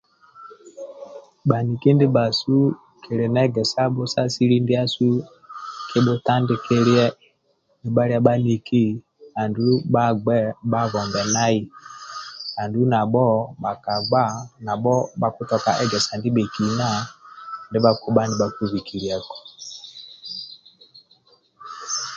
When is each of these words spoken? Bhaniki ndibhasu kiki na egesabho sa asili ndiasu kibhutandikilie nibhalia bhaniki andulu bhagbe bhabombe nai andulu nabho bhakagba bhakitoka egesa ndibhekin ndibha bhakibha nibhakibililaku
Bhaniki 1.49 1.89
ndibhasu 1.93 2.57
kiki 3.03 3.25
na 3.33 3.39
egesabho 3.47 4.03
sa 4.13 4.19
asili 4.25 4.55
ndiasu 4.61 5.09
kibhutandikilie 5.89 7.05
nibhalia 7.81 8.19
bhaniki 8.25 8.83
andulu 9.41 9.75
bhagbe 9.93 10.37
bhabombe 10.71 11.21
nai 11.35 11.59
andulu 12.61 12.85
nabho 12.93 13.25
bhakagba 13.63 14.21
bhakitoka 15.21 15.71
egesa 15.83 16.11
ndibhekin 16.17 16.65
ndibha 17.69 17.89
bhakibha 17.93 18.23
nibhakibililaku 18.27 19.37